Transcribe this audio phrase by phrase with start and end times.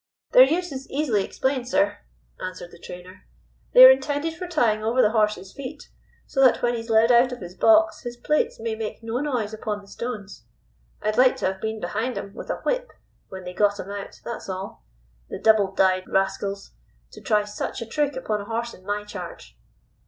[0.31, 1.99] "Their use is easily explained, sir,"
[2.43, 3.27] answered the trainer.
[3.75, 5.89] "They are intended for tying over the horse's feet,
[6.25, 9.19] so that when he is led out of his box his plates may make no
[9.19, 10.43] noise upon the stones.
[11.03, 12.89] I'd like to have been behind 'em with a whip
[13.29, 14.83] when they got him out, that's all.
[15.29, 16.71] The double dyed rascals,
[17.11, 19.55] to try such a trick upon a horse in my charge!"